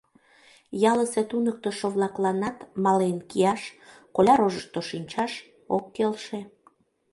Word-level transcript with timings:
Ялысе 0.91 1.21
туныктышо-влакланат 1.29 2.57
«мален 2.83 3.17
кияш», 3.29 3.61
«коля 4.15 4.33
рожышто 4.41 4.79
шинчаш» 4.89 5.33
ок 5.75 5.85
келше. 5.95 6.39